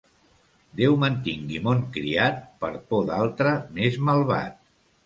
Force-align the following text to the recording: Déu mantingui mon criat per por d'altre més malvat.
Déu 0.79 0.95
mantingui 1.03 1.61
mon 1.67 1.85
criat 1.99 2.43
per 2.65 2.73
por 2.89 3.07
d'altre 3.13 3.57
més 3.79 4.05
malvat. 4.11 4.63